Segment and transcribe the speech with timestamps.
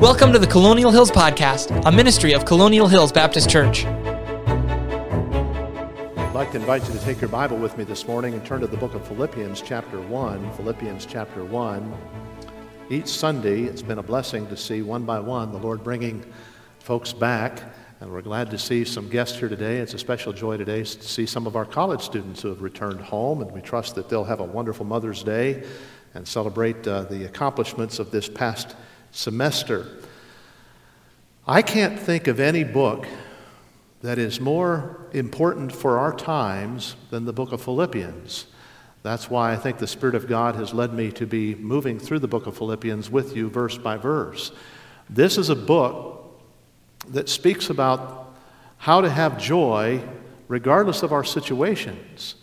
[0.00, 3.84] Welcome to the Colonial Hills Podcast, a ministry of Colonial Hills Baptist Church.
[3.84, 4.22] I'd
[6.32, 8.66] like to invite you to take your Bible with me this morning and turn to
[8.66, 10.52] the book of Philippians, chapter 1.
[10.54, 11.94] Philippians, chapter 1.
[12.88, 16.24] Each Sunday, it's been a blessing to see one by one the Lord bringing
[16.78, 17.62] folks back.
[18.00, 19.80] And we're glad to see some guests here today.
[19.80, 23.02] It's a special joy today to see some of our college students who have returned
[23.02, 25.62] home, and we trust that they'll have a wonderful Mother's Day
[26.14, 28.76] and celebrate uh, the accomplishments of this past
[29.12, 29.86] semester.
[31.46, 33.06] I can't think of any book
[34.02, 38.46] that is more important for our times than the book of Philippians.
[39.02, 42.18] That's why I think the Spirit of God has led me to be moving through
[42.18, 44.52] the book of Philippians with you verse by verse.
[45.08, 46.40] This is a book
[47.08, 48.34] that speaks about
[48.76, 50.02] how to have joy
[50.48, 52.34] regardless of our situations.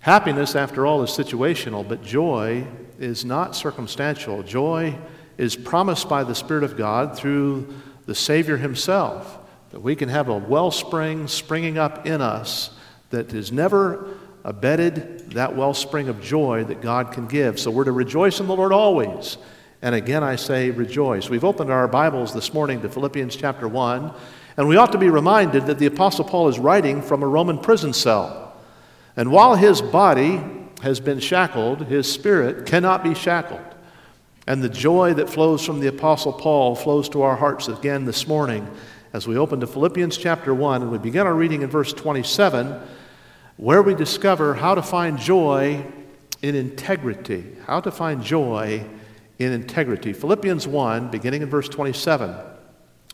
[0.00, 2.66] Happiness, after all, is situational, but joy
[2.98, 4.42] is not circumstantial.
[4.42, 4.98] Joy
[5.38, 7.74] is promised by the Spirit of God through
[8.06, 9.38] the Savior Himself,
[9.70, 12.70] that we can have a wellspring springing up in us
[13.10, 17.60] that is never abetted that wellspring of joy that God can give.
[17.60, 19.38] So we're to rejoice in the Lord always.
[19.80, 21.28] And again, I say rejoice.
[21.28, 24.12] We've opened our Bibles this morning to Philippians chapter 1,
[24.56, 27.58] and we ought to be reminded that the Apostle Paul is writing from a Roman
[27.58, 28.54] prison cell.
[29.16, 30.40] And while his body
[30.82, 33.71] has been shackled, his spirit cannot be shackled.
[34.46, 38.26] And the joy that flows from the Apostle Paul flows to our hearts again this
[38.26, 38.68] morning
[39.12, 42.80] as we open to Philippians chapter 1 and we begin our reading in verse 27,
[43.56, 45.84] where we discover how to find joy
[46.40, 47.56] in integrity.
[47.66, 48.84] How to find joy
[49.38, 50.12] in integrity.
[50.12, 52.34] Philippians 1, beginning in verse 27.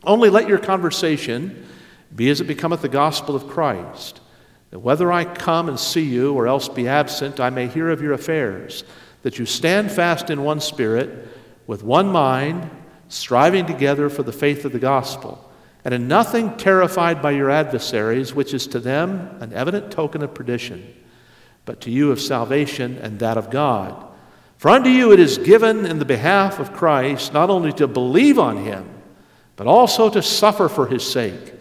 [0.03, 1.67] Only let your conversation
[2.15, 4.21] be as it becometh the gospel of Christ,
[4.71, 8.01] that whether I come and see you or else be absent, I may hear of
[8.01, 8.83] your affairs
[9.21, 11.27] that you stand fast in one spirit,
[11.67, 12.69] with one mind,
[13.09, 15.51] striving together for the faith of the gospel,
[15.83, 20.33] and in nothing terrified by your adversaries, which is to them an evident token of
[20.33, 20.93] perdition,
[21.65, 24.05] but to you of salvation and that of God.
[24.57, 28.37] For unto you it is given in the behalf of Christ not only to believe
[28.37, 28.89] on him,
[29.55, 31.53] but also to suffer for his sake,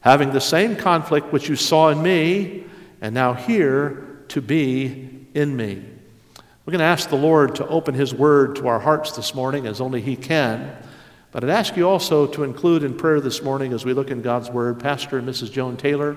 [0.00, 2.64] having the same conflict which you saw in me,
[3.00, 5.84] and now here to be in me.
[6.66, 9.68] We're going to ask the Lord to open His Word to our hearts this morning
[9.68, 10.76] as only He can.
[11.30, 14.20] But I'd ask you also to include in prayer this morning as we look in
[14.20, 15.52] God's Word, Pastor and Mrs.
[15.52, 16.16] Joan Taylor.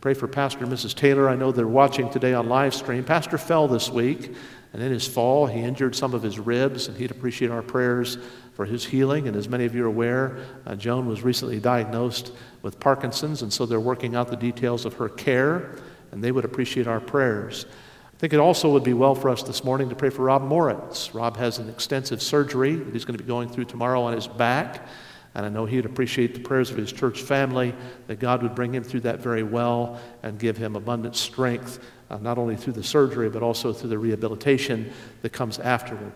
[0.00, 0.94] Pray for Pastor and Mrs.
[0.94, 1.28] Taylor.
[1.28, 3.04] I know they're watching today on live stream.
[3.04, 4.34] Pastor fell this week,
[4.72, 8.16] and in his fall, he injured some of his ribs, and he'd appreciate our prayers
[8.54, 9.28] for his healing.
[9.28, 12.32] And as many of you are aware, uh, Joan was recently diagnosed
[12.62, 15.76] with Parkinson's, and so they're working out the details of her care,
[16.12, 17.66] and they would appreciate our prayers.
[18.16, 20.40] I think it also would be well for us this morning to pray for Rob
[20.40, 21.14] Moritz.
[21.14, 24.26] Rob has an extensive surgery that he's going to be going through tomorrow on his
[24.26, 24.88] back.
[25.34, 27.74] And I know he'd appreciate the prayers of his church family,
[28.06, 31.78] that God would bring him through that very well and give him abundant strength,
[32.08, 34.90] uh, not only through the surgery, but also through the rehabilitation
[35.20, 36.14] that comes afterward.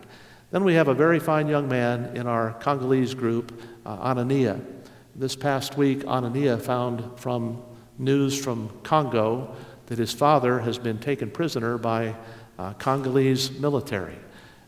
[0.49, 4.59] Then we have a very fine young man in our Congolese group, uh, Anania.
[5.15, 7.61] This past week, Anania found from
[7.99, 9.55] news from Congo
[9.91, 12.15] that his father has been taken prisoner by
[12.57, 14.15] uh, Congolese military.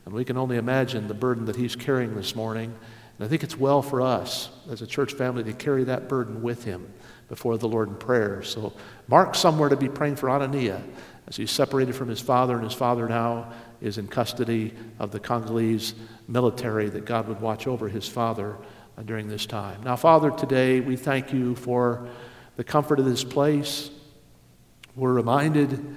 [0.03, 2.73] And we can only imagine the burden that he's carrying this morning.
[3.17, 6.41] And I think it's well for us as a church family to carry that burden
[6.41, 6.91] with him
[7.29, 8.43] before the Lord in prayer.
[8.43, 8.73] So
[9.07, 10.83] mark somewhere to be praying for Anania
[11.29, 15.21] as he's separated from his father, and his father now is in custody of the
[15.21, 15.93] Congolese
[16.27, 18.57] military, that God would watch over his father
[18.97, 19.83] uh, during this time.
[19.83, 22.09] Now, Father, today we thank you for
[22.57, 23.89] the comfort of this place.
[24.95, 25.95] We're reminded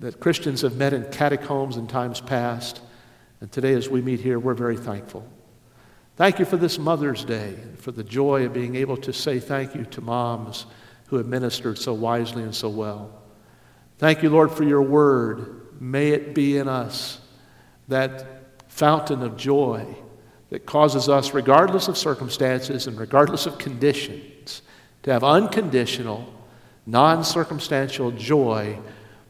[0.00, 2.80] that Christians have met in catacombs in times past,
[3.40, 5.28] and today as we meet here, we're very thankful.
[6.16, 9.40] Thank you for this Mother's Day and for the joy of being able to say
[9.40, 10.66] thank you to moms
[11.08, 13.22] who have ministered so wisely and so well.
[13.98, 15.80] Thank you, Lord, for your word.
[15.80, 17.20] May it be in us
[17.88, 19.86] that fountain of joy
[20.50, 24.62] that causes us, regardless of circumstances and regardless of conditions,
[25.02, 26.32] to have unconditional
[26.86, 28.78] non circumstantial joy,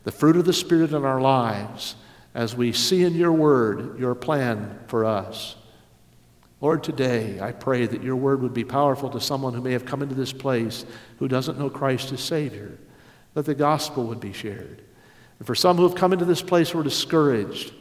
[0.04, 1.96] the fruit of the Spirit in our lives,
[2.34, 5.56] as we see in your word your plan for us.
[6.60, 9.86] Lord, today I pray that your word would be powerful to someone who may have
[9.86, 10.84] come into this place
[11.18, 12.78] who doesn't know Christ as Savior,
[13.34, 14.82] that the gospel would be shared.
[15.38, 17.72] And for some who have come into this place who are discouraged,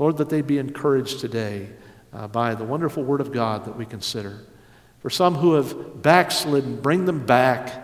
[0.00, 1.68] Lord, that they be encouraged today
[2.12, 4.40] uh, by the wonderful word of God that we consider.
[4.98, 7.83] For some who have backslidden, bring them back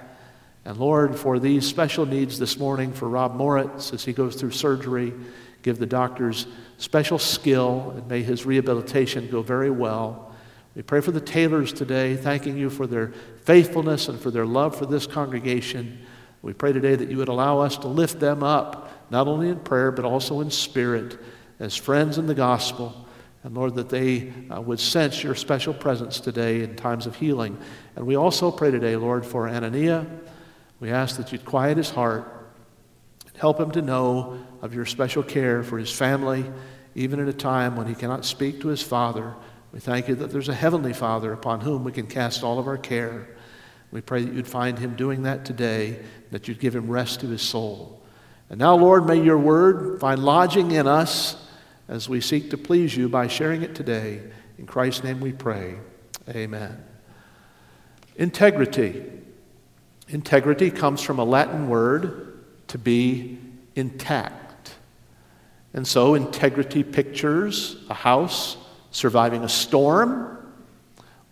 [0.65, 4.51] and Lord, for these special needs this morning for Rob Moritz as he goes through
[4.51, 5.15] surgery,
[5.63, 6.47] give the doctors
[6.77, 10.35] special skill and may his rehabilitation go very well.
[10.75, 13.13] We pray for the Taylors today, thanking you for their
[13.43, 15.99] faithfulness and for their love for this congregation.
[16.43, 19.61] We pray today that you would allow us to lift them up, not only in
[19.61, 21.19] prayer, but also in spirit,
[21.59, 23.07] as friends in the gospel.
[23.43, 27.59] And Lord, that they uh, would sense your special presence today in times of healing.
[27.97, 30.07] And we also pray today, Lord, for Anania.
[30.81, 32.49] We ask that you'd quiet his heart
[33.27, 36.45] and help him to know of your special care for his family,
[36.95, 39.35] even in a time when he cannot speak to his father.
[39.73, 42.67] We thank you that there's a heavenly Father upon whom we can cast all of
[42.67, 43.29] our care.
[43.93, 46.01] We pray that you'd find him doing that today,
[46.31, 48.03] that you'd give him rest to his soul.
[48.49, 51.37] And now, Lord, may your word find lodging in us
[51.89, 54.23] as we seek to please you by sharing it today.
[54.59, 55.77] In Christ's name we pray.
[56.29, 56.85] Amen.
[58.17, 59.20] Integrity.
[60.13, 63.39] Integrity comes from a Latin word to be
[63.77, 64.75] intact.
[65.73, 68.57] And so, integrity pictures a house
[68.91, 70.37] surviving a storm,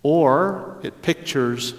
[0.04, 1.74] or it pictures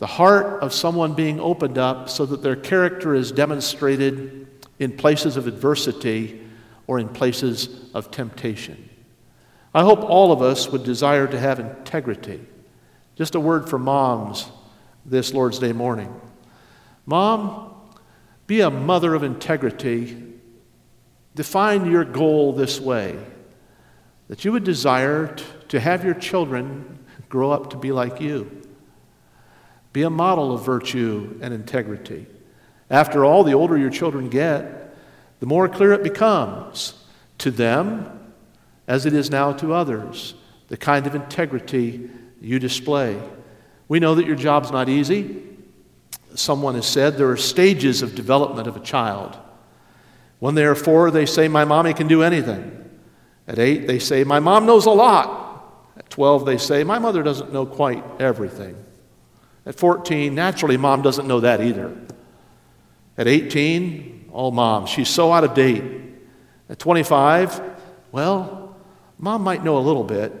[0.00, 4.48] the heart of someone being opened up so that their character is demonstrated
[4.80, 6.40] in places of adversity
[6.88, 8.90] or in places of temptation.
[9.72, 12.40] I hope all of us would desire to have integrity.
[13.14, 14.50] Just a word for moms
[15.04, 16.20] this Lord's Day morning.
[17.06, 17.74] Mom,
[18.46, 20.22] be a mother of integrity.
[21.34, 23.18] Define your goal this way
[24.28, 25.36] that you would desire
[25.68, 26.98] to have your children
[27.28, 28.62] grow up to be like you.
[29.92, 32.26] Be a model of virtue and integrity.
[32.90, 34.96] After all, the older your children get,
[35.40, 37.04] the more clear it becomes
[37.38, 38.32] to them,
[38.86, 40.34] as it is now to others,
[40.68, 42.08] the kind of integrity
[42.40, 43.20] you display.
[43.88, 45.42] We know that your job's not easy.
[46.34, 49.36] Someone has said there are stages of development of a child.
[50.38, 52.80] When they are four, they say, My mommy can do anything.
[53.46, 55.42] At 8, they say, My mom knows a lot.
[55.96, 58.76] At 12, they say, My mother doesn't know quite everything.
[59.66, 61.96] At 14, naturally, mom doesn't know that either.
[63.16, 65.82] At 18, oh, mom, she's so out of date.
[66.68, 67.60] At 25,
[68.12, 68.76] well,
[69.18, 70.32] mom might know a little bit.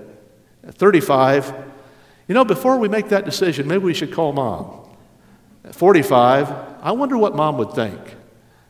[0.66, 1.54] At 35,
[2.26, 4.88] you know, before we make that decision, maybe we should call mom.
[5.64, 6.50] At 45,
[6.82, 8.00] I wonder what mom would think.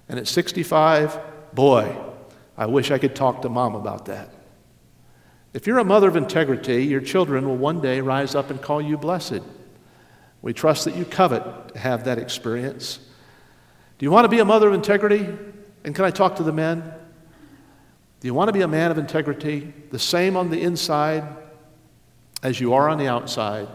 [0.08, 1.18] And at 65,
[1.52, 1.96] boy,
[2.56, 4.30] I wish I could talk to mom about that.
[5.52, 8.82] If you're a mother of integrity, your children will one day rise up and call
[8.82, 9.42] you blessed.
[10.42, 12.98] We trust that you covet to have that experience.
[13.98, 15.28] Do you want to be a mother of integrity?
[15.84, 16.82] And can I talk to the men?
[18.20, 21.24] Do you want to be a man of integrity, the same on the inside
[22.44, 23.66] as you are on the outside?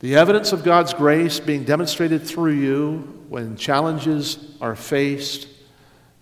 [0.00, 5.48] The evidence of God's grace being demonstrated through you when challenges are faced,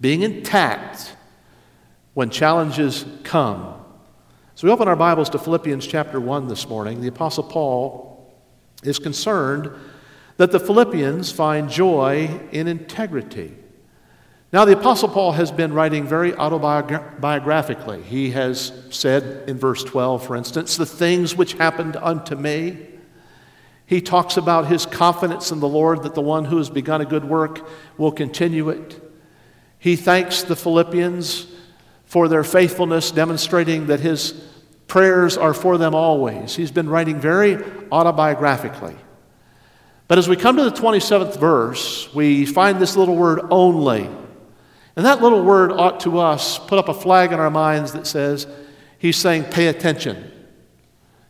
[0.00, 1.16] being intact
[2.14, 3.74] when challenges come.
[4.54, 7.00] So we open our Bibles to Philippians chapter 1 this morning.
[7.00, 8.32] The Apostle Paul
[8.82, 9.70] is concerned
[10.36, 13.54] that the Philippians find joy in integrity.
[14.52, 18.02] Now, the Apostle Paul has been writing very autobiographically.
[18.04, 22.86] He has said in verse 12, for instance, the things which happened unto me.
[23.86, 27.04] He talks about his confidence in the Lord that the one who has begun a
[27.04, 29.02] good work will continue it.
[29.80, 31.46] He thanks the Philippians
[32.04, 34.32] for their faithfulness, demonstrating that his
[34.86, 36.54] prayers are for them always.
[36.54, 38.96] He's been writing very autobiographically.
[40.06, 44.08] But as we come to the 27th verse, we find this little word only.
[44.96, 48.06] And that little word ought to us put up a flag in our minds that
[48.06, 48.46] says,
[48.98, 50.32] He's saying, pay attention.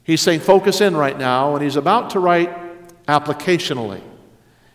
[0.04, 2.48] He's saying, focus in right now, and he's about to write
[3.06, 4.00] applicationally.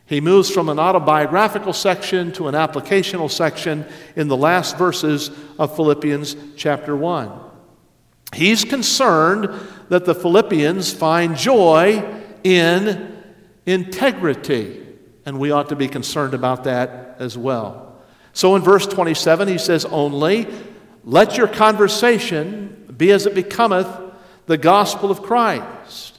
[0.06, 3.86] He moves from an autobiographical section to an applicational section
[4.18, 7.32] in the last verses of Philippians chapter 1.
[8.36, 9.50] He's concerned
[9.88, 12.04] that the Philippians find joy
[12.44, 13.24] in
[13.66, 14.86] integrity,
[15.26, 17.91] and we ought to be concerned about that as well.
[18.34, 20.48] So in verse 27, he says, Only
[21.04, 23.88] let your conversation be as it becometh
[24.46, 26.12] the gospel of Christ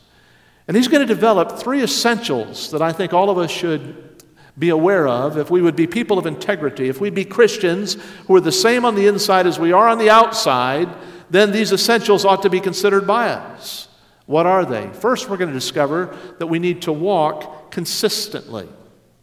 [0.69, 4.25] and he's going to develop three essentials that I think all of us should
[4.59, 8.37] be aware of if we would be people of integrity, if we'd be Christians who
[8.37, 10.89] are the same on the inside as we are on the outside,
[11.31, 13.89] then these essentials ought to be considered by us.
[14.27, 14.89] What are they?
[14.93, 18.69] First, we're going to discover that we need to walk consistently.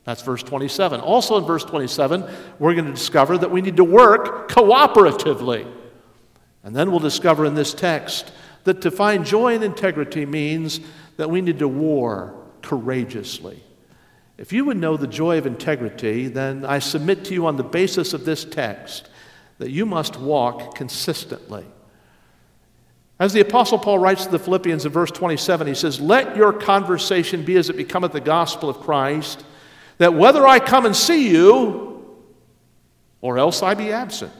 [0.10, 1.01] That's verse 27.
[1.01, 2.25] Also, in verse 27,
[2.58, 5.72] we're going to discover that we need to work cooperatively.
[6.63, 8.32] And then we'll discover in this text
[8.63, 10.80] that to find joy and integrity means
[11.18, 13.62] that we need to war courageously.
[14.39, 17.63] If you would know the joy of integrity, then I submit to you on the
[17.63, 19.10] basis of this text
[19.60, 21.68] that you must walk consistently.
[23.20, 26.51] As the Apostle Paul writes to the Philippians in verse 27, he says, Let your
[26.51, 29.46] conversation be as it becometh the gospel of Christ,
[30.00, 32.18] that whether I come and see you,
[33.22, 34.34] or else I be absent,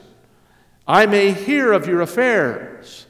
[0.87, 3.05] I may hear of your affairs.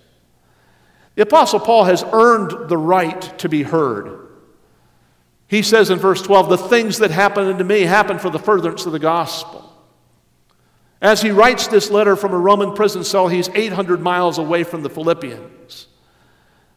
[1.15, 4.27] The Apostle Paul has earned the right to be heard.
[5.48, 8.86] He says in verse 12, The things that happen unto me happen for the furtherance
[8.86, 9.65] of the gospel.
[11.01, 14.84] As he writes this letter from a Roman prison cell, he's 800 miles away from
[14.84, 15.88] the Philippians.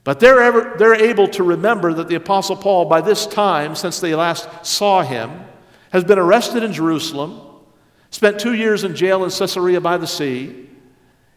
[0.05, 4.01] But they're, ever, they're able to remember that the Apostle Paul, by this time, since
[4.01, 5.45] they last saw him,
[5.93, 7.39] has been arrested in Jerusalem,
[8.11, 10.69] spent two years in jail in Caesarea by the sea.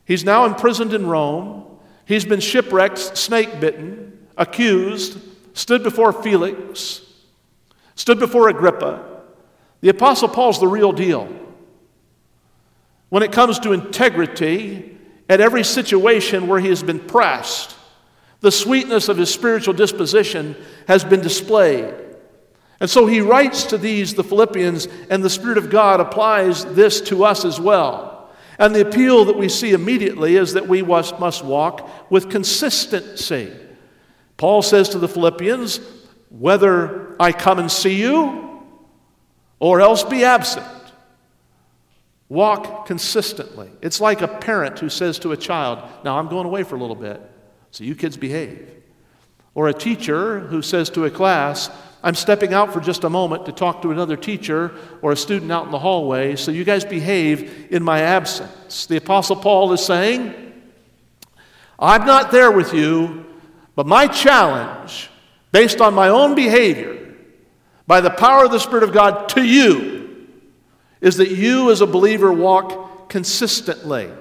[0.06, 1.66] He's now imprisoned in Rome.
[2.06, 5.20] He's been shipwrecked, snake bitten, accused,
[5.54, 7.02] stood before Felix,
[7.96, 9.24] stood before Agrippa.
[9.82, 11.28] The Apostle Paul's the real deal.
[13.10, 14.98] When it comes to integrity,
[15.28, 17.76] at every situation where he has been pressed,
[18.40, 20.56] the sweetness of his spiritual disposition
[20.88, 21.94] has been displayed.
[22.79, 27.01] And so he writes to these, the Philippians, and the Spirit of God applies this
[27.01, 28.34] to us as well.
[28.60, 33.53] And the appeal that we see immediately is that we must walk with consistency.
[34.38, 35.79] Paul says to the Philippians,
[36.29, 38.63] Whether I come and see you,
[39.60, 40.65] or else be absent.
[42.27, 43.70] Walk consistently.
[43.82, 46.79] It's like a parent who says to a child, Now I'm going away for a
[46.79, 47.22] little bit,
[47.72, 48.70] so you kids behave.
[49.53, 51.70] Or a teacher who says to a class,
[52.06, 55.52] I'm stepping out for just a moment to talk to another teacher or a student
[55.52, 58.86] out in the hallway, so you guys behave in my absence.
[58.86, 60.54] The Apostle Paul is saying,
[61.80, 63.26] I'm not there with you,
[63.74, 65.10] but my challenge,
[65.52, 67.12] based on my own behavior,
[67.88, 70.28] by the power of the Spirit of God to you,
[71.02, 74.12] is that you, as a believer, walk consistently.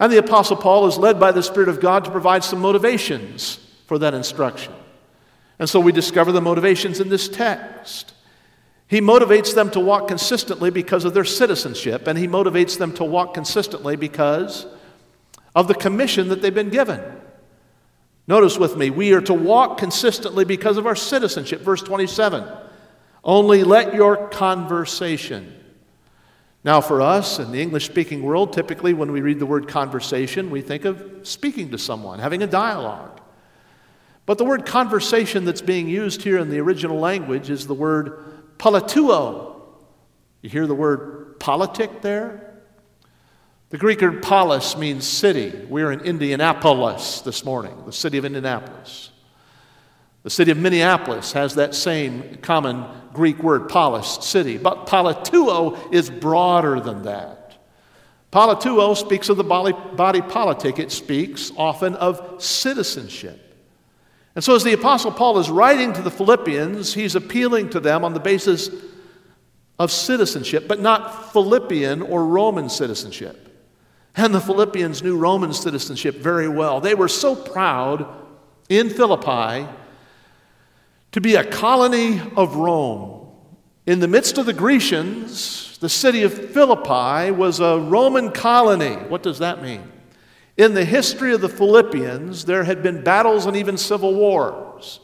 [0.00, 3.58] And the Apostle Paul is led by the Spirit of God to provide some motivations
[3.84, 4.72] for that instruction.
[5.58, 8.12] And so we discover the motivations in this text.
[8.86, 13.04] He motivates them to walk consistently because of their citizenship, and he motivates them to
[13.04, 14.66] walk consistently because
[15.54, 17.02] of the commission that they've been given.
[18.26, 21.60] Notice with me, we are to walk consistently because of our citizenship.
[21.62, 22.46] Verse 27
[23.24, 25.58] Only let your conversation
[26.64, 30.50] now, for us in the English speaking world, typically when we read the word conversation,
[30.50, 33.17] we think of speaking to someone, having a dialogue.
[34.28, 38.58] But the word conversation that's being used here in the original language is the word
[38.58, 39.58] politeuo.
[40.42, 42.60] You hear the word politic there?
[43.70, 45.64] The Greek word polis means city.
[45.66, 49.12] We're in Indianapolis this morning, the city of Indianapolis.
[50.24, 54.58] The city of Minneapolis has that same common Greek word, polis, city.
[54.58, 57.56] But politeuo is broader than that.
[58.30, 63.46] Politeuo speaks of the body, body politic, it speaks often of citizenship.
[64.38, 68.04] And so, as the Apostle Paul is writing to the Philippians, he's appealing to them
[68.04, 68.70] on the basis
[69.80, 73.52] of citizenship, but not Philippian or Roman citizenship.
[74.14, 76.80] And the Philippians knew Roman citizenship very well.
[76.80, 78.06] They were so proud
[78.68, 79.68] in Philippi
[81.10, 83.32] to be a colony of Rome.
[83.86, 88.94] In the midst of the Grecians, the city of Philippi was a Roman colony.
[89.08, 89.82] What does that mean?
[90.58, 94.98] In the history of the Philippians, there had been battles and even civil wars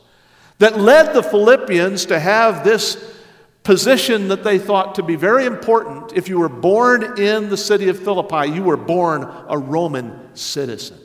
[0.59, 3.13] that led the Philippians to have this
[3.63, 6.13] position that they thought to be very important.
[6.13, 10.99] If you were born in the city of Philippi, you were born a Roman citizen.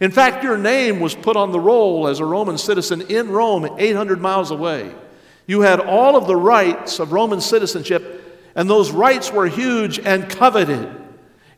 [0.00, 3.76] In fact, your name was put on the roll as a Roman citizen in Rome,
[3.78, 4.92] 800 miles away.
[5.46, 10.28] You had all of the rights of Roman citizenship, and those rights were huge and
[10.28, 11.05] coveted.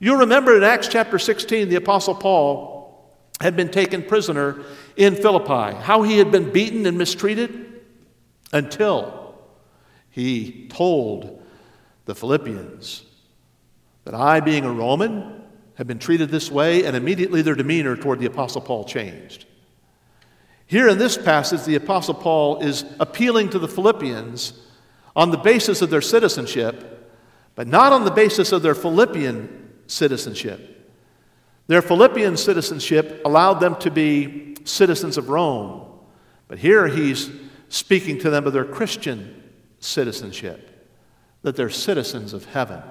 [0.00, 4.62] You remember in Acts chapter 16, the Apostle Paul had been taken prisoner
[4.96, 7.82] in Philippi, how he had been beaten and mistreated
[8.52, 9.34] until
[10.10, 11.42] he told
[12.04, 13.04] the Philippians
[14.04, 15.42] that I, being a Roman,
[15.74, 19.46] have been treated this way, and immediately their demeanor toward the Apostle Paul changed.
[20.66, 24.52] Here in this passage, the Apostle Paul is appealing to the Philippians
[25.16, 27.16] on the basis of their citizenship,
[27.54, 29.57] but not on the basis of their Philippian
[29.88, 30.76] citizenship.
[31.66, 35.86] Their Philippian citizenship allowed them to be citizens of Rome,
[36.46, 37.30] but here he's
[37.68, 39.42] speaking to them of their Christian
[39.80, 40.88] citizenship,
[41.42, 42.82] that they're citizens of heaven.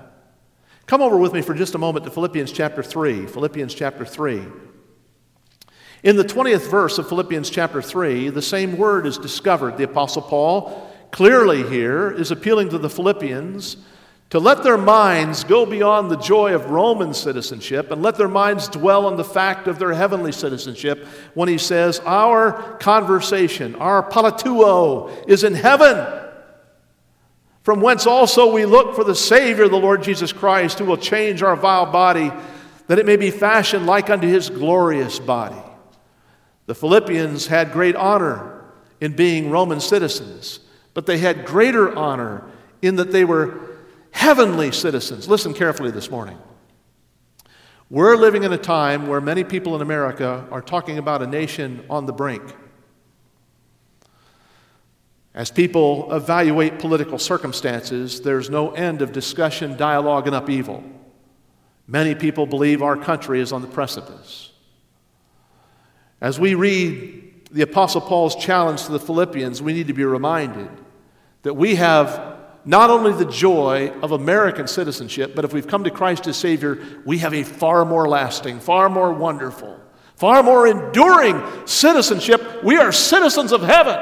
[0.86, 3.26] Come over with me for just a moment to Philippians chapter 3.
[3.26, 4.44] Philippians chapter 3.
[6.04, 9.78] In the 20th verse of Philippians chapter 3, the same word is discovered.
[9.78, 13.78] The Apostle Paul, clearly here, is appealing to the Philippians
[14.30, 18.68] to let their minds go beyond the joy of Roman citizenship and let their minds
[18.68, 25.28] dwell on the fact of their heavenly citizenship when he says, Our conversation, our politeuo,
[25.28, 26.24] is in heaven,
[27.64, 31.42] from whence also we look for the Savior, the Lord Jesus Christ, who will change
[31.42, 32.32] our vile body,
[32.88, 35.62] that it may be fashioned like unto his glorious body.
[36.66, 38.62] The Philippians had great honor
[39.00, 40.60] in being Roman citizens,
[40.94, 42.44] but they had greater honor
[42.82, 43.67] in that they were
[44.18, 45.30] heavenly citizens.
[45.30, 46.40] Listen carefully this morning.
[47.88, 51.86] We're living in a time where many people in America are talking about a nation
[51.88, 52.44] on the brink.
[55.36, 60.84] As people evaluate political circumstances, there's no end of discussion, dialogue, and upheaval.
[61.86, 64.52] Many people believe our country is on the precipice.
[66.20, 70.72] As we read the Apostle Paul's challenge to the Philippians, we need to be reminded
[71.44, 72.37] that we have
[72.68, 76.78] not only the joy of American citizenship, but if we've come to Christ as Savior,
[77.06, 79.80] we have a far more lasting, far more wonderful,
[80.18, 82.62] far more enduring citizenship.
[82.66, 83.98] We are citizens of heaven.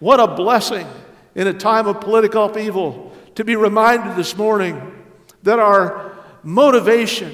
[0.00, 0.88] What a blessing
[1.36, 5.04] in a time of political upheaval to be reminded this morning
[5.44, 6.12] that our
[6.42, 7.32] motivation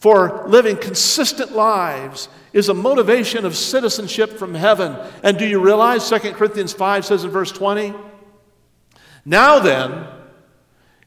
[0.00, 4.98] for living consistent lives is a motivation of citizenship from heaven.
[5.22, 7.94] And do you realize 2 Corinthians 5 says in verse 20?
[9.28, 10.06] Now then,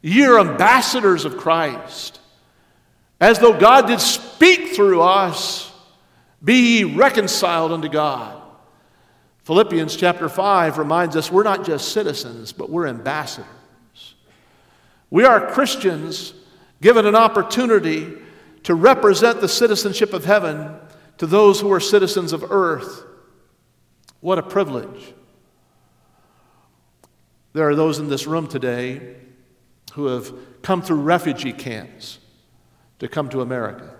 [0.01, 2.19] ye are ambassadors of Christ,
[3.21, 5.71] as though God did speak through us.
[6.43, 8.41] Be ye reconciled unto God.
[9.45, 13.47] Philippians chapter 5 reminds us we're not just citizens, but we're ambassadors.
[15.09, 16.33] We are Christians
[16.81, 18.13] given an opportunity
[18.63, 20.75] to represent the citizenship of heaven
[21.17, 23.03] to those who are citizens of earth.
[24.19, 25.13] What a privilege.
[27.53, 29.15] There are those in this room today
[29.94, 32.20] who have come through refugee camps
[33.00, 33.96] to come to America.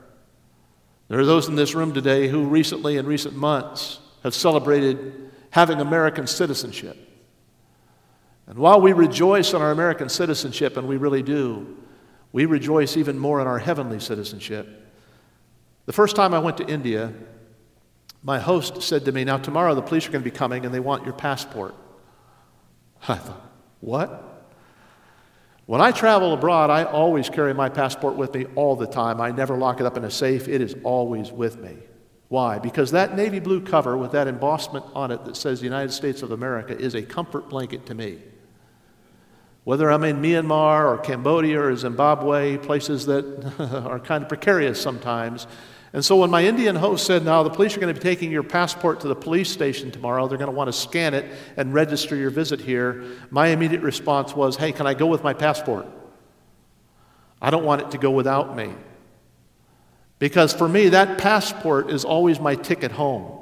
[1.08, 5.80] There are those in this room today who recently, in recent months, have celebrated having
[5.80, 6.98] American citizenship.
[8.46, 11.78] And while we rejoice in our American citizenship, and we really do,
[12.32, 14.68] we rejoice even more in our heavenly citizenship.
[15.86, 17.12] The first time I went to India,
[18.22, 20.74] my host said to me, Now, tomorrow the police are going to be coming and
[20.74, 21.74] they want your passport.
[23.08, 23.49] I thought,
[23.82, 24.26] what?
[25.66, 29.22] When I travel abroad, I always carry my passport with me all the time.
[29.22, 31.78] I never lock it up in a safe, it is always with me.
[32.28, 32.60] Why?
[32.60, 36.32] Because that navy blue cover with that embossment on it that says United States of
[36.32, 38.20] America is a comfort blanket to me.
[39.64, 43.54] Whether I'm in Myanmar or Cambodia or Zimbabwe, places that
[43.86, 45.46] are kind of precarious sometimes,
[45.92, 48.32] and so when my Indian host said, Now the police are going to be taking
[48.32, 51.26] your passport to the police station tomorrow, they're going to want to scan it
[51.58, 55.34] and register your visit here, my immediate response was, Hey, can I go with my
[55.34, 55.88] passport?
[57.42, 58.74] I don't want it to go without me.
[60.20, 63.40] Because for me, that passport is always my ticket home.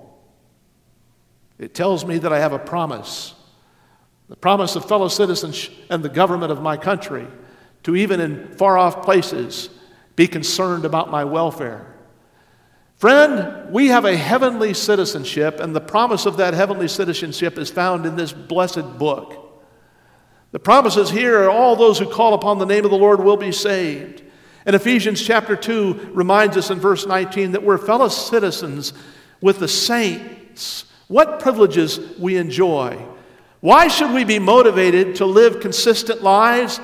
[1.57, 3.33] It tells me that I have a promise
[4.29, 7.25] the promise of fellow citizens and the government of my country
[7.83, 9.69] to, even in far off places,
[10.17, 11.96] be concerned about my welfare.
[12.97, 18.07] Friend, we have a heavenly citizenship, and the promise of that heavenly citizenship is found
[18.07, 19.61] in this blessed book.
[20.51, 23.37] The promises here are all those who call upon the name of the Lord will
[23.37, 24.23] be saved.
[24.65, 28.93] And Ephesians chapter 2 reminds us in verse 19 that we're fellow citizens
[29.41, 30.85] with the saints.
[31.07, 33.05] What privileges we enjoy.
[33.59, 36.79] Why should we be motivated to live consistent lives?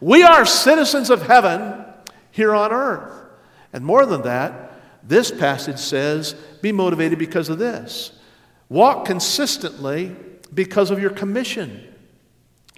[0.00, 1.84] We are citizens of heaven
[2.30, 3.12] here on earth.
[3.74, 4.67] And more than that,
[5.08, 8.12] this passage says, be motivated because of this.
[8.68, 10.14] Walk consistently
[10.52, 11.82] because of your commission.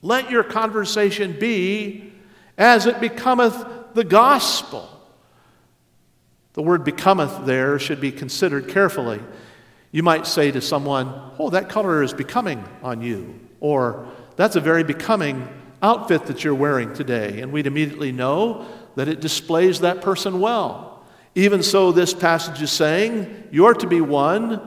[0.03, 2.13] Let your conversation be
[2.57, 4.89] as it becometh the gospel.
[6.53, 9.21] The word becometh there should be considered carefully.
[9.93, 13.39] You might say to someone, Oh, that color is becoming on you.
[13.59, 15.49] Or, That's a very becoming
[15.83, 17.41] outfit that you're wearing today.
[17.41, 20.90] And we'd immediately know that it displays that person well.
[21.35, 24.61] Even so, this passage is saying, You're to be one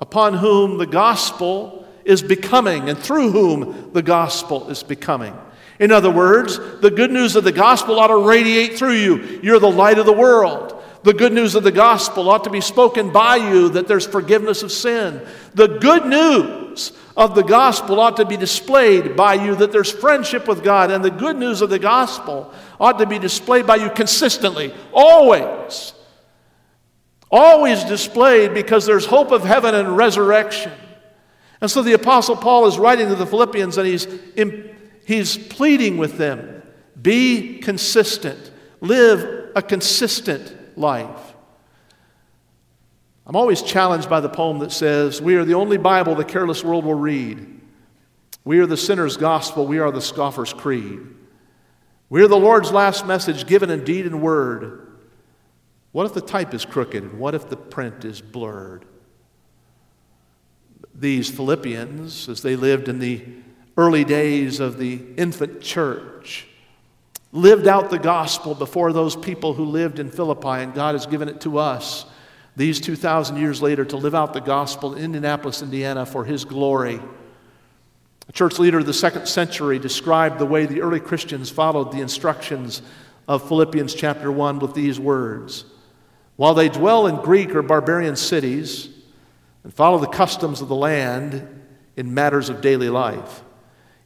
[0.00, 5.36] upon whom the gospel is becoming, and through whom the gospel is becoming.
[5.78, 9.40] In other words, the good news of the gospel ought to radiate through you.
[9.42, 10.72] You're the light of the world.
[11.02, 14.62] The good news of the gospel ought to be spoken by you that there's forgiveness
[14.62, 15.20] of sin.
[15.54, 20.48] The good news of the gospel ought to be displayed by you that there's friendship
[20.48, 20.90] with God.
[20.90, 25.92] And the good news of the gospel ought to be displayed by you consistently, always.
[27.30, 30.72] Always displayed because there's hope of heaven and resurrection.
[31.60, 34.06] And so the Apostle Paul is writing to the Philippians and he's,
[35.04, 36.62] he's pleading with them
[37.00, 38.52] Be consistent.
[38.80, 41.34] Live a consistent life.
[43.26, 46.62] I'm always challenged by the poem that says, We are the only Bible the careless
[46.62, 47.60] world will read.
[48.44, 49.66] We are the sinner's gospel.
[49.66, 51.00] We are the scoffer's creed.
[52.08, 54.85] We are the Lord's last message given in deed and word.
[55.96, 57.04] What if the type is crooked?
[57.04, 58.84] And what if the print is blurred?
[60.94, 63.24] These Philippians, as they lived in the
[63.78, 66.48] early days of the infant church,
[67.32, 71.30] lived out the gospel before those people who lived in Philippi, and God has given
[71.30, 72.04] it to us
[72.56, 77.00] these 2,000 years later to live out the gospel in Indianapolis, Indiana for His glory.
[78.28, 82.02] A church leader of the second century described the way the early Christians followed the
[82.02, 82.82] instructions
[83.26, 85.64] of Philippians chapter 1 with these words
[86.36, 88.88] While they dwell in Greek or barbarian cities
[89.64, 91.64] and follow the customs of the land
[91.96, 93.42] in matters of daily life,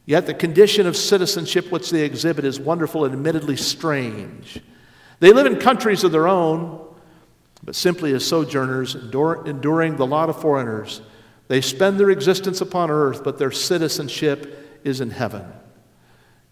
[0.05, 4.59] Yet the condition of citizenship which they exhibit is wonderful and admittedly strange.
[5.19, 6.85] They live in countries of their own,
[7.63, 11.01] but simply as sojourners, enduring the lot of foreigners.
[11.47, 15.45] They spend their existence upon earth, but their citizenship is in heaven.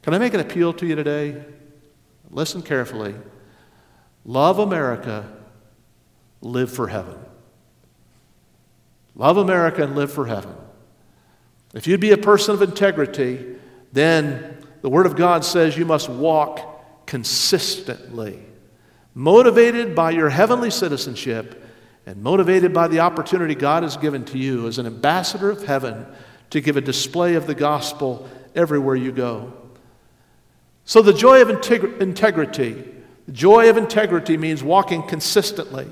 [0.03, 1.43] Can I make an appeal to you today?
[2.29, 3.15] Listen carefully.
[4.23, 5.27] Love America,
[6.41, 7.17] live for heaven.
[9.15, 10.55] Love America and live for heaven.
[11.73, 13.45] If you'd be a person of integrity,
[13.91, 18.39] then the Word of God says you must walk consistently,
[19.13, 21.65] motivated by your heavenly citizenship
[22.05, 26.05] and motivated by the opportunity God has given to you as an ambassador of heaven
[26.49, 29.53] to give a display of the gospel everywhere you go.
[30.85, 32.83] So, the joy of integ- integrity,
[33.27, 35.87] the joy of integrity means walking consistently.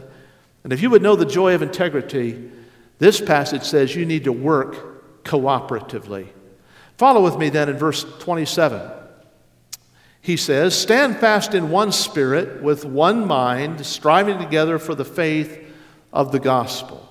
[0.68, 2.52] And if you would know the joy of integrity,
[3.00, 6.28] this passage says you need to work cooperatively.
[6.98, 8.82] Follow with me then in verse 27.
[10.20, 15.74] He says, Stand fast in one spirit, with one mind, striving together for the faith
[16.12, 17.08] of the gospel.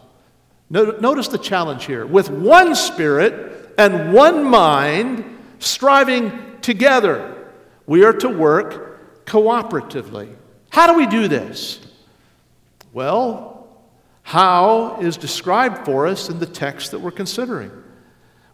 [0.69, 2.05] Notice the challenge here.
[2.05, 5.25] With one spirit and one mind,
[5.61, 7.49] striving together.
[7.87, 10.37] We are to work cooperatively.
[10.69, 11.86] How do we do this?
[12.97, 13.69] Well,
[14.23, 17.71] how is described for us in the text that we're considering.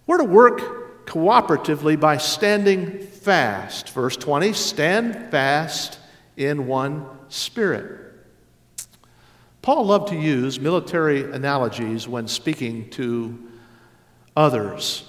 [0.05, 3.91] We're to work cooperatively by standing fast.
[3.91, 6.01] Verse 20 stand fast
[6.37, 8.15] in one spirit.
[9.63, 13.49] Paul loved to use military analogies when speaking to
[14.37, 15.05] others,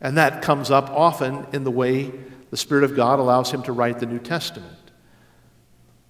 [0.00, 2.12] and that comes up often in the way
[2.50, 4.81] the Spirit of God allows him to write the New Testament.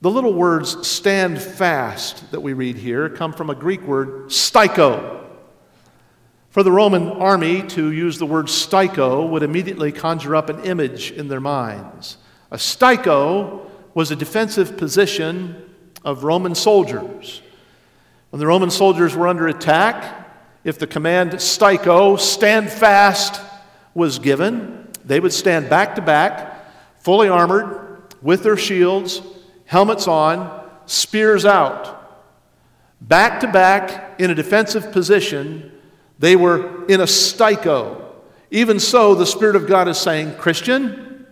[0.02, 5.24] The little words stand fast that we read here come from a Greek word, stiko,
[6.50, 11.12] for the Roman army to use the word stiko would immediately conjure up an image
[11.12, 12.16] in their minds.
[12.50, 15.70] A stiko was a defensive position
[16.04, 17.40] of Roman soldiers.
[18.30, 20.28] When the Roman soldiers were under attack,
[20.64, 23.40] if the command stiko, stand fast,
[23.94, 29.22] was given, they would stand back to back, fully armored, with their shields,
[29.72, 31.98] helmets on, spears out,
[33.00, 35.72] back to back in a defensive position
[36.18, 38.04] they were in a stiko.
[38.50, 41.26] Even so, the Spirit of God is saying, Christian,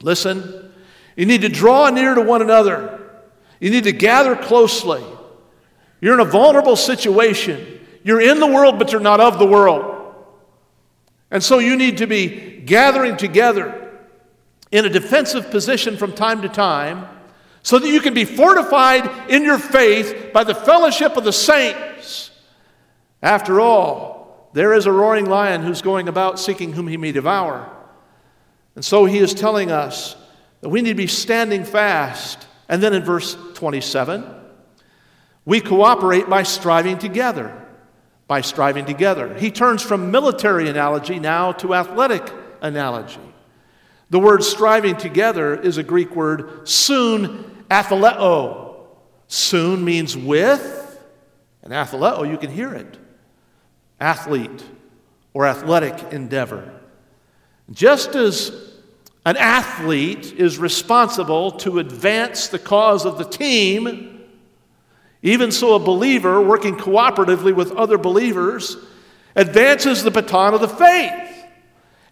[0.00, 0.72] listen,
[1.16, 2.98] you need to draw near to one another.
[3.60, 5.04] You need to gather closely.
[6.00, 7.86] You're in a vulnerable situation.
[8.02, 10.14] You're in the world, but you're not of the world.
[11.30, 14.00] And so you need to be gathering together
[14.72, 17.06] in a defensive position from time to time
[17.66, 22.30] so that you can be fortified in your faith by the fellowship of the saints.
[23.20, 27.68] After all, there is a roaring lion who's going about seeking whom he may devour.
[28.76, 30.14] And so he is telling us
[30.60, 32.46] that we need to be standing fast.
[32.68, 34.24] And then in verse 27,
[35.44, 37.66] we cooperate by striving together.
[38.28, 39.34] By striving together.
[39.34, 43.18] He turns from military analogy now to athletic analogy.
[44.10, 48.76] The word striving together is a Greek word soon athleo.
[49.28, 51.04] Soon means with,
[51.62, 52.98] and athleo, you can hear it
[53.98, 54.62] athlete
[55.32, 56.72] or athletic endeavor.
[57.72, 58.52] Just as
[59.24, 64.24] an athlete is responsible to advance the cause of the team,
[65.22, 68.76] even so, a believer working cooperatively with other believers
[69.34, 71.44] advances the baton of the faith.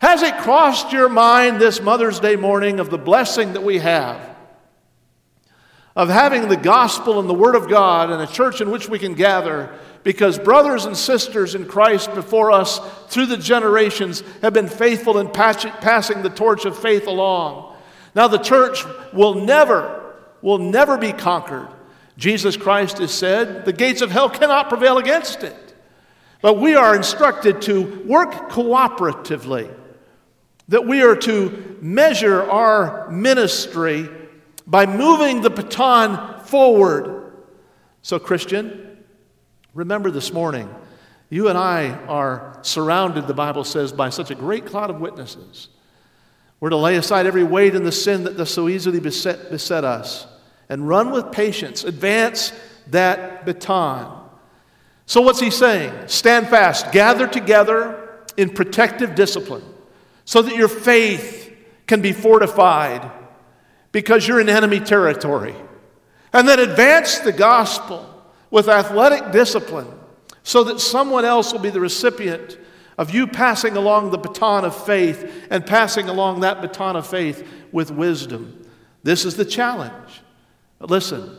[0.00, 4.33] Has it crossed your mind this Mother's Day morning of the blessing that we have?
[5.96, 8.98] Of having the gospel and the Word of God and a church in which we
[8.98, 14.68] can gather because brothers and sisters in Christ before us through the generations have been
[14.68, 17.76] faithful in passing the torch of faith along.
[18.14, 21.68] Now, the church will never, will never be conquered.
[22.16, 25.74] Jesus Christ has said, the gates of hell cannot prevail against it.
[26.42, 29.74] But we are instructed to work cooperatively,
[30.68, 34.08] that we are to measure our ministry
[34.66, 37.32] by moving the baton forward.
[38.02, 39.04] So, Christian,
[39.74, 40.72] remember this morning,
[41.30, 45.68] you and I are surrounded, the Bible says, by such a great cloud of witnesses.
[46.60, 49.84] We're to lay aside every weight and the sin that does so easily beset, beset
[49.84, 50.26] us
[50.68, 52.52] and run with patience, advance
[52.88, 54.22] that baton.
[55.06, 56.08] So, what's he saying?
[56.08, 59.64] Stand fast, gather together in protective discipline
[60.24, 61.54] so that your faith
[61.86, 63.10] can be fortified
[63.94, 65.54] because you're in enemy territory.
[66.32, 69.86] And then advance the gospel with athletic discipline
[70.42, 72.58] so that someone else will be the recipient
[72.98, 77.48] of you passing along the baton of faith and passing along that baton of faith
[77.70, 78.68] with wisdom.
[79.04, 80.22] This is the challenge.
[80.80, 81.30] But listen,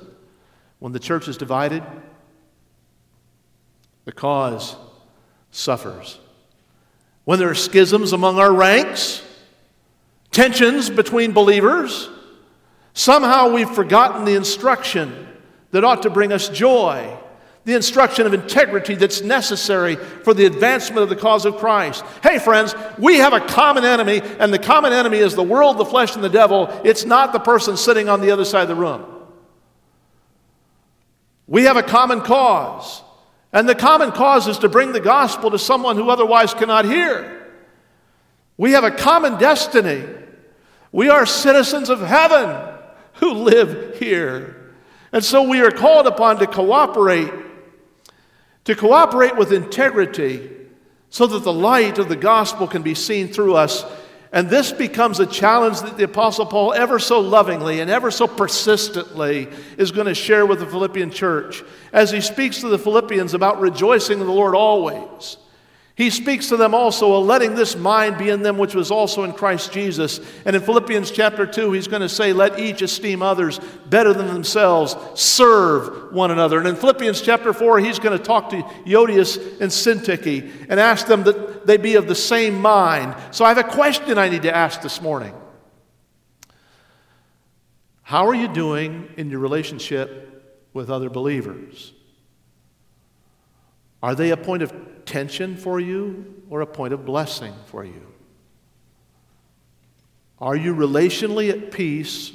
[0.79, 1.83] when the church is divided,
[4.05, 4.77] the cause
[5.51, 6.19] suffers.
[7.25, 9.21] When there are schisms among our ranks,
[10.31, 12.11] tensions between believers,
[12.95, 15.27] somehow we've forgotten the instruction
[15.69, 17.15] that ought to bring us joy
[17.65, 22.03] the instruction of integrity that's necessary for the advancement of the cause of Christ.
[22.21, 25.85] Hey, friends, we have a common enemy, and the common enemy is the world, the
[25.85, 26.69] flesh, and the devil.
[26.83, 29.03] It's not the person sitting on the other side of the room.
[31.47, 33.01] We have a common cause,
[33.51, 37.51] and the common cause is to bring the gospel to someone who otherwise cannot hear.
[38.57, 40.03] We have a common destiny.
[40.91, 42.74] We are citizens of heaven
[43.15, 44.73] who live here.
[45.11, 47.31] And so we are called upon to cooperate
[48.65, 50.49] to cooperate with integrity
[51.09, 53.85] so that the light of the gospel can be seen through us.
[54.31, 58.27] And this becomes a challenge that the Apostle Paul, ever so lovingly and ever so
[58.27, 59.47] persistently,
[59.77, 63.61] is going to share with the Philippian church as he speaks to the Philippians about
[63.61, 65.37] rejoicing in the Lord always.
[65.95, 69.23] He speaks to them also, of letting this mind be in them which was also
[69.23, 70.19] in Christ Jesus.
[70.43, 74.27] And in Philippians chapter 2, he's going to say, Let each esteem others better than
[74.27, 76.59] themselves, serve one another.
[76.59, 81.07] And in Philippians chapter 4, he's going to talk to Euodias and Syntyche and ask
[81.07, 83.15] them that they be of the same mind.
[83.31, 85.33] So I have a question I need to ask this morning.
[88.01, 91.93] How are you doing in your relationship with other believers?
[94.03, 94.73] Are they a point of
[95.05, 98.01] tension for you or a point of blessing for you?
[100.39, 102.31] Are you relationally at peace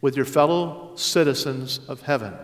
[0.00, 2.34] with your fellow citizens of heaven?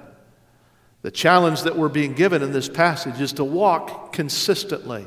[1.02, 5.06] The challenge that we're being given in this passage is to walk consistently.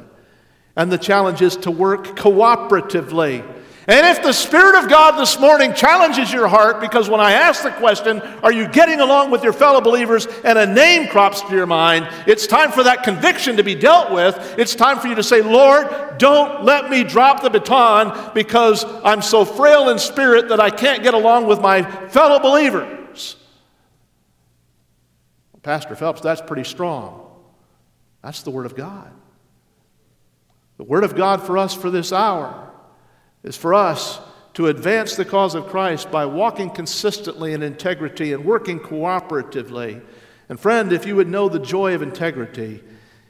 [0.76, 3.44] And the challenge is to work cooperatively
[3.92, 7.62] and if the Spirit of God this morning challenges your heart, because when I ask
[7.62, 11.54] the question, are you getting along with your fellow believers, and a name crops to
[11.54, 14.58] your mind, it's time for that conviction to be dealt with.
[14.58, 19.22] It's time for you to say, Lord, don't let me drop the baton because I'm
[19.22, 23.36] so frail in spirit that I can't get along with my fellow believers.
[25.64, 27.30] Pastor Phelps, that's pretty strong.
[28.24, 29.12] That's the Word of God.
[30.78, 32.71] The Word of God for us for this hour
[33.44, 34.20] is for us
[34.54, 40.04] to advance the cause of Christ by walking consistently in integrity and working cooperatively.
[40.50, 42.84] And friend, if you would know the joy of integrity,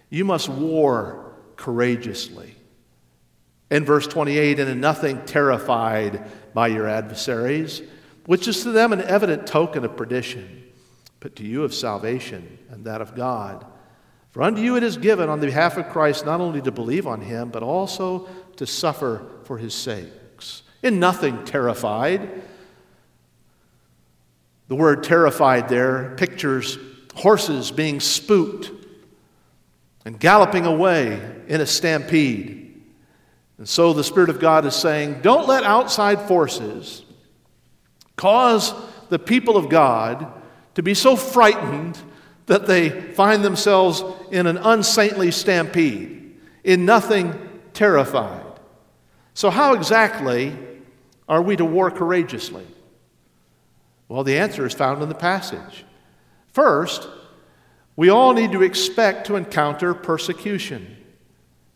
[0.10, 2.56] you must war courageously.
[3.69, 7.82] In verse 28, and in nothing terrified by your adversaries,
[8.26, 10.63] which is to them an evident token of perdition,
[11.19, 13.65] but to you of salvation and that of God.
[14.32, 17.06] For unto you it is given on the behalf of Christ not only to believe
[17.06, 20.63] on him, but also to suffer for his sakes.
[20.81, 22.41] In nothing terrified.
[24.69, 26.77] The word terrified there pictures
[27.15, 28.71] horses being spooked
[30.05, 32.81] and galloping away in a stampede.
[33.57, 37.03] And so the Spirit of God is saying, don't let outside forces
[38.15, 38.73] cause
[39.09, 40.31] the people of God
[40.75, 41.99] to be so frightened
[42.45, 47.33] that they find themselves in an unsaintly stampede, in nothing
[47.73, 48.40] terrified.
[49.41, 50.56] So, how exactly
[51.27, 52.63] are we to war courageously?
[54.08, 55.84] Well, the answer is found in the passage.
[56.54, 57.10] First,
[57.95, 60.95] we all need to expect to encounter persecution.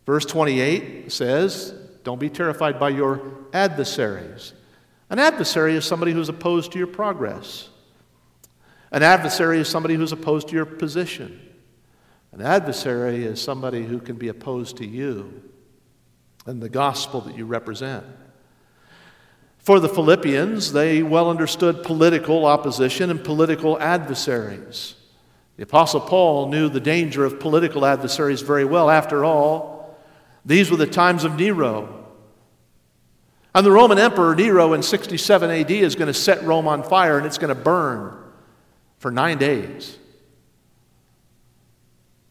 [0.05, 1.73] Verse 28 says,
[2.03, 4.53] Don't be terrified by your adversaries.
[5.09, 7.69] An adversary is somebody who's opposed to your progress.
[8.91, 11.41] An adversary is somebody who's opposed to your position.
[12.31, 15.41] An adversary is somebody who can be opposed to you
[16.45, 18.05] and the gospel that you represent.
[19.59, 24.93] For the Philippians, they well understood political opposition and political adversaries.
[25.57, 28.91] The Apostle Paul knew the danger of political adversaries very well.
[28.91, 29.97] After all,
[30.45, 32.05] these were the times of Nero.
[33.55, 37.17] And the Roman Emperor Nero in 67 AD is going to set Rome on fire
[37.17, 38.15] and it's going to burn
[38.99, 39.97] for nine days.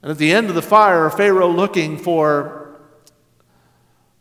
[0.02, 2.63] And at the end of the fire, Pharaoh, looking for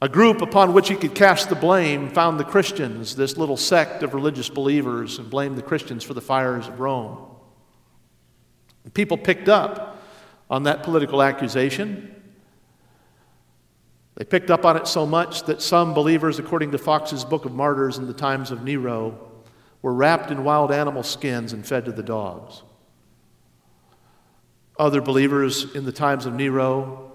[0.03, 4.03] a group upon which he could cast the blame found the Christians, this little sect
[4.03, 7.25] of religious believers, and blamed the Christians for the fires of Rome.
[8.83, 10.03] And people picked up
[10.49, 12.21] on that political accusation.
[14.15, 17.53] They picked up on it so much that some believers, according to Foxe's Book of
[17.53, 19.31] Martyrs in the times of Nero,
[19.81, 22.61] were wrapped in wild animal skins and fed to the dogs.
[24.77, 27.13] Other believers in the times of Nero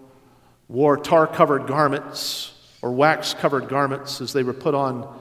[0.68, 5.18] wore tar covered garments or wax covered garments as they were put on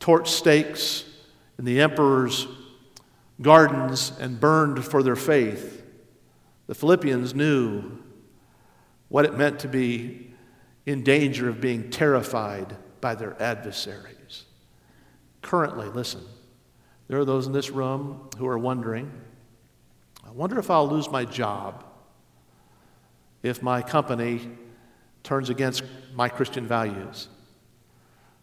[0.00, 1.04] torch stakes
[1.58, 2.46] in the emperor's
[3.40, 5.82] gardens and burned for their faith.
[6.66, 7.98] The Philippians knew
[9.08, 10.34] what it meant to be
[10.84, 14.44] in danger of being terrified by their adversaries.
[15.42, 16.22] Currently, listen,
[17.08, 19.10] there are those in this room who are wondering
[20.26, 21.84] I wonder if I'll lose my job
[23.44, 24.50] if my company
[25.26, 25.82] turns against
[26.14, 27.28] my Christian values.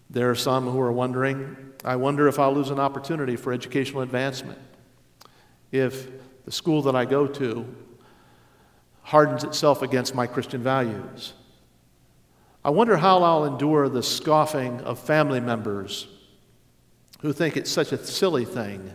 [0.09, 4.01] There are some who are wondering, I wonder if I'll lose an opportunity for educational
[4.01, 4.59] advancement
[5.71, 6.07] if
[6.45, 7.65] the school that I go to
[9.01, 11.33] hardens itself against my Christian values.
[12.65, 16.07] I wonder how I'll endure the scoffing of family members
[17.21, 18.91] who think it's such a silly thing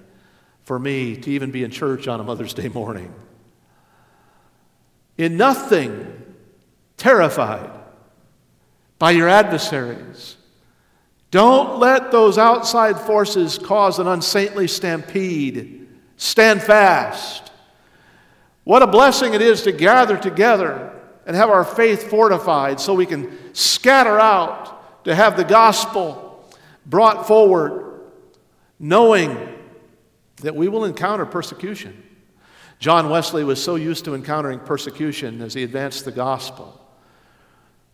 [0.64, 3.14] for me to even be in church on a Mother's Day morning.
[5.16, 6.35] In nothing,
[6.98, 7.78] terrified
[8.99, 10.37] by your adversaries.
[11.31, 15.87] Don't let those outside forces cause an unsaintly stampede.
[16.17, 17.53] Stand fast.
[18.65, 20.93] What a blessing it is to gather together
[21.27, 26.51] and have our faith fortified so we can scatter out to have the gospel
[26.87, 28.01] brought forward,
[28.79, 29.55] knowing
[30.37, 32.03] that we will encounter persecution.
[32.79, 36.78] John Wesley was so used to encountering persecution as he advanced the gospel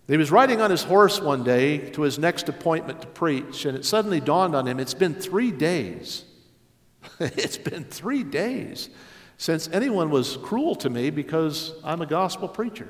[0.06, 3.76] he was riding on his horse one day to his next appointment to preach, and
[3.76, 6.24] it suddenly dawned on him it's been three days.
[7.20, 8.90] it's been three days
[9.36, 12.88] since anyone was cruel to me because I'm a gospel preacher.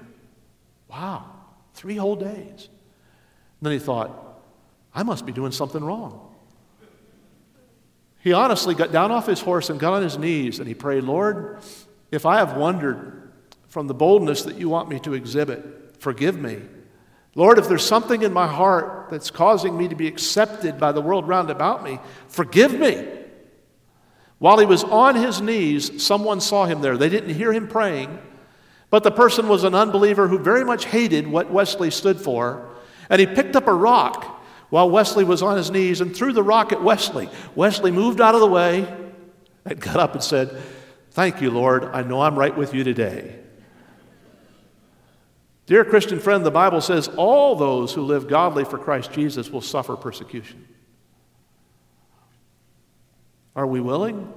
[0.89, 1.25] Wow,
[1.75, 2.69] three whole days.
[2.69, 4.43] And then he thought,
[4.95, 6.35] I must be doing something wrong.
[8.23, 11.05] He honestly got down off his horse and got on his knees and he prayed,
[11.05, 11.63] Lord,
[12.11, 13.33] if I have wandered
[13.69, 16.63] from the boldness that you want me to exhibit, forgive me.
[17.35, 21.01] Lord, if there's something in my heart that's causing me to be accepted by the
[21.01, 23.07] world round about me, forgive me.
[24.39, 26.97] While he was on his knees, someone saw him there.
[26.97, 28.19] They didn't hear him praying,
[28.91, 32.69] but the person was an unbeliever who very much hated what Wesley stood for.
[33.11, 34.25] And he picked up a rock
[34.71, 37.29] while Wesley was on his knees and threw the rock at Wesley.
[37.55, 38.87] Wesley moved out of the way
[39.65, 40.57] and got up and said,
[41.11, 41.85] Thank you, Lord.
[41.85, 43.44] I know I'm right with you today.
[45.67, 49.63] Dear Christian friend, the Bible says all those who live godly for Christ Jesus will
[49.63, 50.67] suffer persecution.
[53.57, 54.33] Are we willing?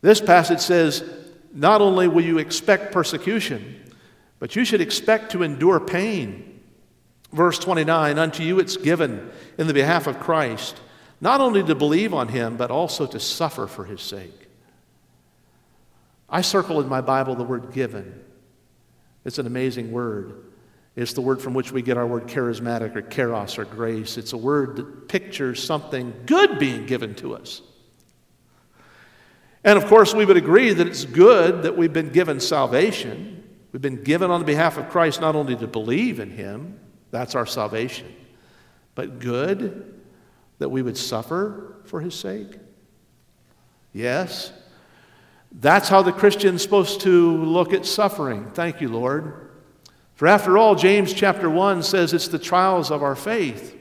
[0.00, 1.04] This passage says
[1.52, 3.78] not only will you expect persecution,
[4.40, 6.60] but you should expect to endure pain.
[7.32, 10.80] Verse 29 Unto you it's given in the behalf of Christ,
[11.20, 14.48] not only to believe on him, but also to suffer for his sake.
[16.28, 18.24] I circle in my Bible the word given.
[19.24, 20.34] It's an amazing word.
[20.94, 24.18] It's the word from which we get our word charismatic or charis or grace.
[24.18, 27.62] It's a word that pictures something good being given to us.
[29.64, 33.42] And of course, we would agree that it's good that we've been given salvation.
[33.70, 36.78] We've been given on behalf of Christ not only to believe in Him,
[37.10, 38.12] that's our salvation,
[38.94, 40.00] but good
[40.58, 42.58] that we would suffer for His sake.
[43.92, 44.52] Yes,
[45.52, 48.50] that's how the Christian's supposed to look at suffering.
[48.52, 49.50] Thank you, Lord.
[50.14, 53.78] For after all, James chapter 1 says it's the trials of our faith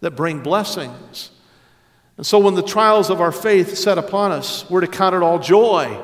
[0.00, 1.30] that bring blessings.
[2.16, 5.22] And so when the trials of our faith set upon us, we're to count it
[5.22, 5.98] all joy.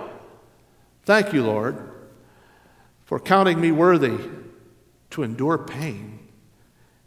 [1.04, 1.90] Thank you, Lord,
[3.04, 4.18] for counting me worthy
[5.11, 6.18] to endure pain.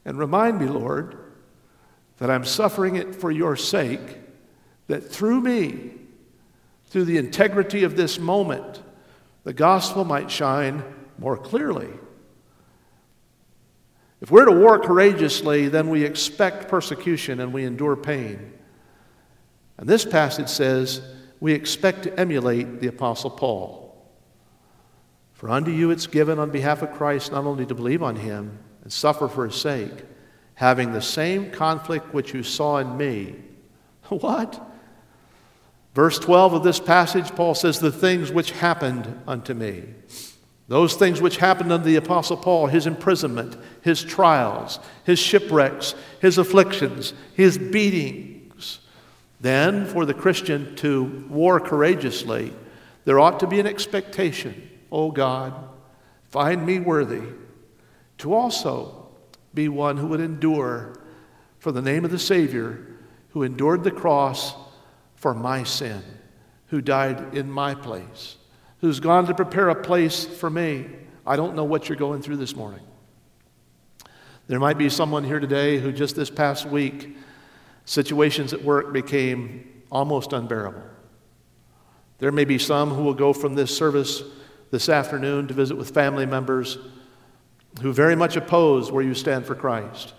[0.05, 1.17] And remind me, Lord,
[2.17, 4.17] that I'm suffering it for your sake,
[4.87, 5.91] that through me,
[6.89, 8.81] through the integrity of this moment,
[9.43, 10.83] the gospel might shine
[11.17, 11.89] more clearly.
[14.21, 18.53] If we're to war courageously, then we expect persecution and we endure pain.
[19.77, 21.01] And this passage says
[21.39, 23.85] we expect to emulate the Apostle Paul.
[25.33, 28.59] For unto you it's given on behalf of Christ not only to believe on him
[28.83, 30.03] and suffer for his sake,
[30.55, 33.35] having the same conflict which you saw in me.
[34.09, 34.68] What?
[35.93, 39.83] Verse 12 of this passage, Paul says, The things which happened unto me.
[40.67, 46.37] Those things which happened unto the Apostle Paul, his imprisonment, his trials, his shipwrecks, his
[46.37, 48.79] afflictions, his beatings.
[49.41, 52.53] Then, for the Christian to war courageously,
[53.05, 55.53] there ought to be an expectation, oh God,
[56.29, 57.23] find me worthy
[58.19, 59.07] to also
[59.55, 60.93] be one who would endure
[61.57, 62.85] for the name of the Savior,
[63.29, 64.53] who endured the cross
[65.19, 66.03] for my sin,
[66.67, 68.37] who died in my place
[68.81, 70.87] who's gone to prepare a place for me.
[71.25, 72.81] I don't know what you're going through this morning.
[74.47, 77.15] There might be someone here today who just this past week,
[77.85, 80.83] situations at work became almost unbearable.
[82.17, 84.23] There may be some who will go from this service
[84.71, 86.77] this afternoon to visit with family members
[87.81, 90.13] who very much oppose where you stand for Christ.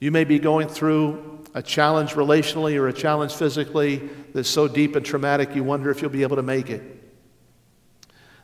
[0.00, 4.96] You may be going through a challenge relationally or a challenge physically that's so deep
[4.96, 6.82] and traumatic you wonder if you'll be able to make it.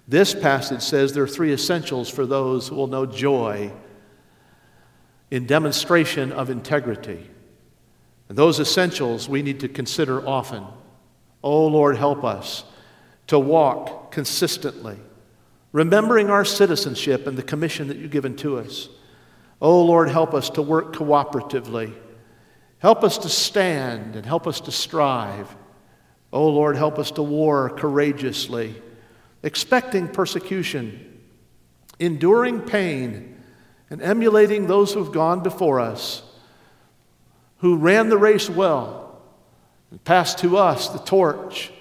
[0.07, 3.73] This passage says there are three essentials for those who will know joy
[5.31, 7.31] in demonstration of integrity.
[8.29, 10.65] And those essentials we need to consider often.
[11.43, 12.65] Oh Lord, help us
[13.29, 14.99] to walk consistently,
[15.73, 18.89] remembering our citizenship and the commission that you've given to us.
[19.61, 21.95] Oh Lord, help us to work cooperatively.
[22.85, 25.57] Help us to stand and help us to strive.
[26.31, 28.75] Oh Lord, help us to war courageously
[29.43, 31.19] expecting persecution,
[31.99, 33.43] enduring pain,
[33.89, 36.25] and emulating those who've gone before us,
[37.61, 39.19] who ran the race well
[39.91, 41.73] and passed to us the torch,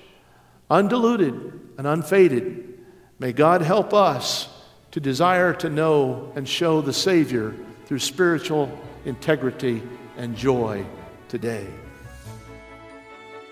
[0.72, 1.34] undiluted
[1.78, 2.80] and unfaded.
[3.20, 4.47] May God help us
[4.91, 7.54] to desire to know and show the Savior
[7.88, 8.72] through spiritual
[9.04, 9.84] integrity
[10.18, 10.86] and joy
[11.28, 11.68] today.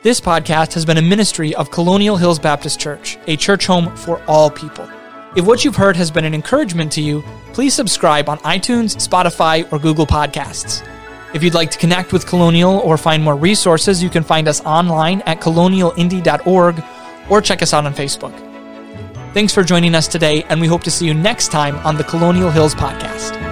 [0.03, 4.21] This podcast has been a ministry of Colonial Hills Baptist Church, a church home for
[4.27, 4.89] all people.
[5.35, 9.71] If what you've heard has been an encouragement to you, please subscribe on iTunes, Spotify,
[9.71, 10.85] or Google Podcasts.
[11.33, 14.59] If you'd like to connect with Colonial or find more resources, you can find us
[14.65, 16.83] online at colonialindy.org
[17.29, 18.33] or check us out on Facebook.
[19.33, 22.03] Thanks for joining us today, and we hope to see you next time on the
[22.03, 23.50] Colonial Hills Podcast.